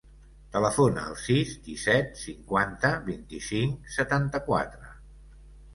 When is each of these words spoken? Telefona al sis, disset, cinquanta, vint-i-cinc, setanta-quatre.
Telefona 0.53 1.03
al 1.09 1.17
sis, 1.25 1.51
disset, 1.67 2.09
cinquanta, 2.23 2.93
vint-i-cinc, 3.11 3.95
setanta-quatre. 3.99 4.95